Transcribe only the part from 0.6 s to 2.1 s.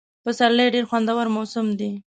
ډېر خوندور موسم دی.